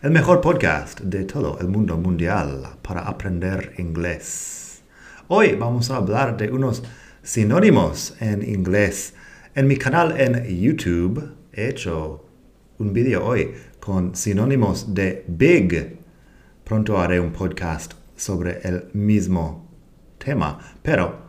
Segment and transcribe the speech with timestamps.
[0.00, 4.80] el mejor podcast de todo el mundo mundial para aprender inglés.
[5.26, 6.84] Hoy vamos a hablar de unos
[7.24, 9.14] sinónimos en inglés.
[9.56, 12.24] En mi canal en YouTube he hecho
[12.78, 15.98] un vídeo hoy con sinónimos de big.
[16.62, 19.68] Pronto haré un podcast sobre el mismo
[20.18, 21.22] tema, pero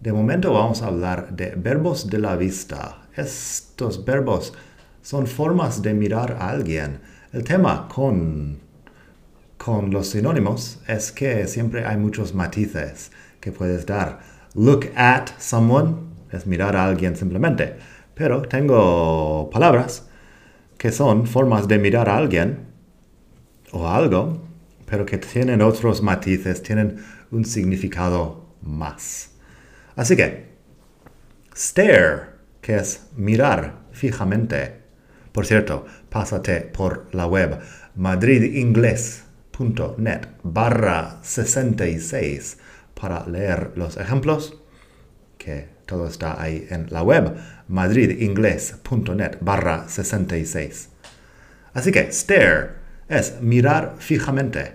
[0.00, 3.08] de momento vamos a hablar de verbos de la vista.
[3.14, 4.54] Estos verbos
[5.02, 7.00] son formas de mirar a alguien
[7.36, 8.58] el tema con,
[9.58, 14.20] con los sinónimos es que siempre hay muchos matices que puedes dar.
[14.54, 15.96] Look at someone
[16.32, 17.76] es mirar a alguien simplemente.
[18.14, 20.08] Pero tengo palabras
[20.78, 22.68] que son formas de mirar a alguien
[23.70, 24.42] o algo,
[24.86, 29.32] pero que tienen otros matices, tienen un significado más.
[29.94, 30.46] Así que,
[31.54, 32.30] stare,
[32.62, 34.85] que es mirar fijamente.
[35.36, 37.58] Por cierto, pásate por la web
[37.94, 42.56] madridingles.net barra 66
[42.98, 44.58] para leer los ejemplos,
[45.36, 47.36] que todo está ahí en la web
[47.68, 50.88] madridingles.net barra 66.
[51.74, 52.70] Así que stare
[53.10, 54.72] es mirar fijamente.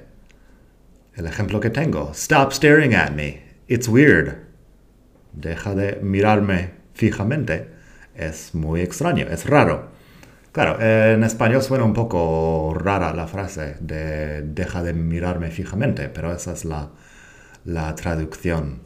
[1.16, 4.36] El ejemplo que tengo, stop staring at me, it's weird.
[5.34, 7.68] Deja de mirarme fijamente,
[8.14, 10.00] es muy extraño, es raro.
[10.52, 16.34] Claro, en español suena un poco rara la frase de deja de mirarme fijamente, pero
[16.34, 16.90] esa es la,
[17.64, 18.82] la traducción.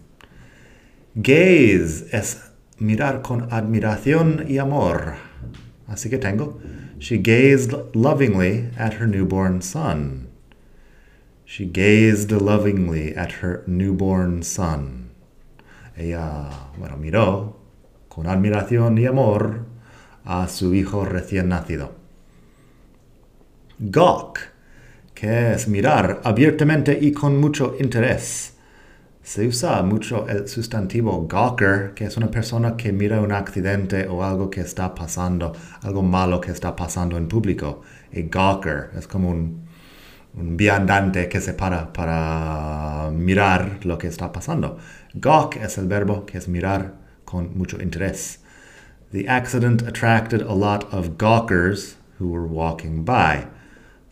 [1.16, 5.16] Gaze es mirar con admiración y amor.
[5.88, 6.60] Así que tengo,
[7.00, 10.28] she gazed lovingly at her newborn son.
[11.46, 15.10] She gazed lovingly at her newborn son.
[15.98, 17.58] Ella, bueno, miró
[18.08, 19.75] con admiración y amor
[20.26, 21.94] a su hijo recién nacido.
[23.80, 24.40] Gawk,
[25.14, 28.54] que es mirar abiertamente y con mucho interés.
[29.22, 34.24] Se usa mucho el sustantivo gawker, que es una persona que mira un accidente o
[34.24, 37.82] algo que está pasando, algo malo que está pasando en público.
[38.12, 39.66] Y gawker es como un,
[40.36, 44.78] un viandante que se para para mirar lo que está pasando.
[45.16, 46.94] Gawk es el verbo que es mirar
[47.26, 48.45] con mucho interés.
[49.16, 53.48] The accident attracted a lot of gawkers who were walking by.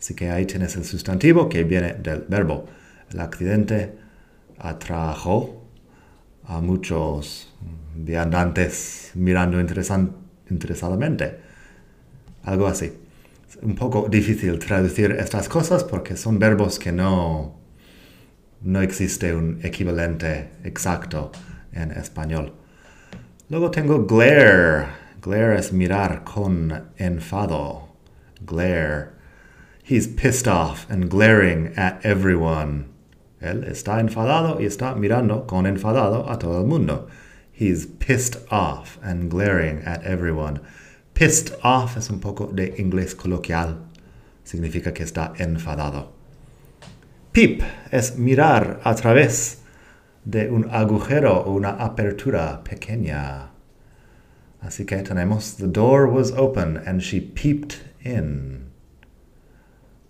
[0.00, 2.66] Así que ahí tienes el sustantivo que viene del verbo.
[3.12, 3.98] El accidente
[4.58, 5.60] atrajo
[6.48, 7.52] a muchos
[7.94, 11.38] viandantes mirando interesadamente.
[12.44, 12.90] Algo así.
[13.46, 17.58] Es un poco difícil traducir estas cosas porque son verbos que no,
[18.62, 21.30] no existe un equivalente exacto
[21.74, 22.63] en español.
[23.50, 24.88] Luego tengo glare.
[25.20, 27.88] Glare es mirar con enfado.
[28.44, 29.10] Glare.
[29.82, 32.86] He's pissed off and glaring at everyone.
[33.42, 37.06] Él está enfadado y está mirando con enfadado a todo el mundo.
[37.52, 40.60] He's pissed off and glaring at everyone.
[41.12, 43.76] Pissed off es un poco de inglés coloquial.
[44.42, 46.12] Significa que está enfadado.
[47.32, 47.62] Peep
[47.92, 49.58] es mirar a través
[50.24, 53.50] de un agujero o una apertura pequeña.
[54.60, 58.70] Así que tenemos The door was open and she peeped in.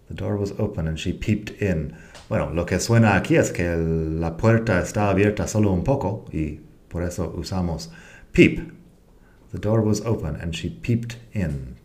[0.09, 1.97] The door was open and she peeped in.
[2.29, 6.61] Bueno, lo que suena aquí es que la puerta está abierta solo un poco y
[6.89, 7.91] por eso usamos
[8.33, 8.73] peep.
[9.51, 11.77] The door was open and she peeped in.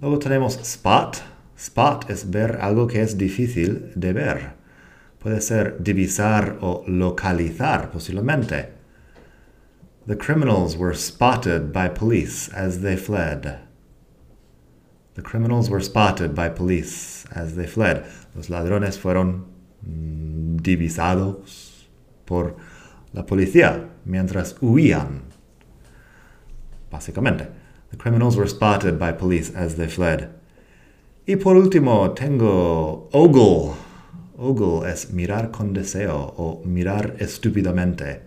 [0.00, 1.22] Luego tenemos spot.
[1.56, 4.63] Spot es ver algo que es difícil de ver.
[5.24, 8.74] Puede ser divisar o localizar posiblemente.
[10.06, 13.58] The criminals were spotted by police as they fled.
[15.14, 18.04] The criminals were spotted by police as they fled.
[18.34, 19.46] Los ladrones fueron
[19.82, 21.86] mm, divisados
[22.26, 22.56] por
[23.14, 25.22] la policía mientras huían.
[26.92, 27.48] Básicamente,
[27.90, 30.28] the criminals were spotted by police as they fled.
[31.26, 33.83] Y por último, tengo ogle
[34.36, 38.22] Ogle es mirar con deseo o mirar estúpidamente.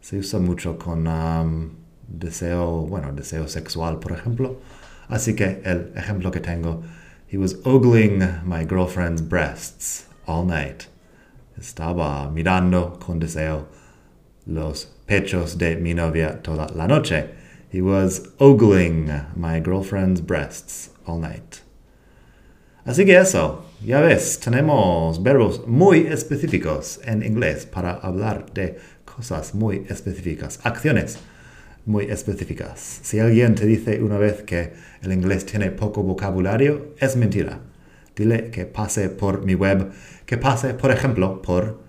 [0.00, 1.70] Se usa mucho con um,
[2.06, 4.60] deseo, bueno, deseo sexual, por ejemplo.
[5.08, 6.82] Así que el ejemplo que tengo,
[7.30, 10.86] He was ogling my girlfriend's breasts all night.
[11.58, 13.66] Estaba mirando con deseo
[14.46, 17.28] los pechos de mi novia toda la noche.
[17.70, 21.60] He was ogling my girlfriend's breasts all night.
[22.86, 29.54] Así que eso, ya ves, tenemos verbos muy específicos en inglés para hablar de cosas
[29.54, 31.18] muy específicas, acciones
[31.86, 33.00] muy específicas.
[33.02, 37.60] Si alguien te dice una vez que el inglés tiene poco vocabulario, es mentira.
[38.14, 39.90] Dile que pase por mi web,
[40.26, 41.80] que pase, por ejemplo, por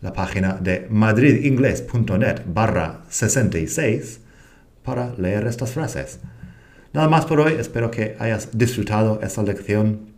[0.00, 4.20] la página de madridingles.net barra 66
[4.82, 6.20] para leer estas frases.
[6.92, 10.17] Nada más por hoy, espero que hayas disfrutado esta lección.